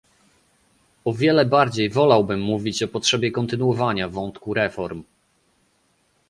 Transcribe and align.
O 1.05 1.13
wiele 1.13 1.45
bardziej 1.45 1.89
wolałbym 1.89 2.41
mówić 2.41 2.83
o 2.83 2.87
potrzebie 2.87 3.31
kontynuowania 3.31 4.09
wątku 4.09 4.53
reform 4.53 5.03